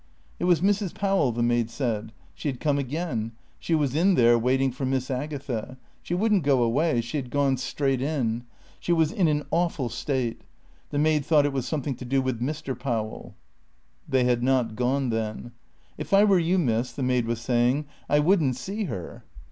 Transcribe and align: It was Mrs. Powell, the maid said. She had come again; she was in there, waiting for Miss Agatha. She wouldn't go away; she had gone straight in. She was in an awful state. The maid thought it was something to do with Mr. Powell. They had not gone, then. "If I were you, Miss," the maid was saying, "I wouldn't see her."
It 0.39 0.45
was 0.45 0.61
Mrs. 0.61 0.95
Powell, 0.95 1.31
the 1.31 1.43
maid 1.43 1.69
said. 1.69 2.11
She 2.33 2.47
had 2.49 2.59
come 2.59 2.79
again; 2.79 3.33
she 3.59 3.75
was 3.75 3.93
in 3.95 4.15
there, 4.15 4.35
waiting 4.35 4.71
for 4.71 4.83
Miss 4.83 5.11
Agatha. 5.11 5.77
She 6.01 6.15
wouldn't 6.15 6.41
go 6.41 6.63
away; 6.63 7.01
she 7.01 7.17
had 7.17 7.29
gone 7.29 7.55
straight 7.57 8.01
in. 8.01 8.43
She 8.79 8.91
was 8.93 9.11
in 9.11 9.27
an 9.27 9.45
awful 9.51 9.89
state. 9.89 10.41
The 10.89 10.97
maid 10.97 11.23
thought 11.23 11.45
it 11.45 11.53
was 11.53 11.67
something 11.67 11.93
to 11.97 12.05
do 12.05 12.19
with 12.19 12.41
Mr. 12.41 12.73
Powell. 12.75 13.35
They 14.09 14.23
had 14.23 14.41
not 14.41 14.75
gone, 14.75 15.11
then. 15.11 15.51
"If 15.99 16.13
I 16.15 16.23
were 16.23 16.39
you, 16.39 16.57
Miss," 16.57 16.91
the 16.91 17.03
maid 17.03 17.27
was 17.27 17.39
saying, 17.39 17.85
"I 18.09 18.17
wouldn't 18.17 18.55
see 18.55 18.85
her." 18.85 19.23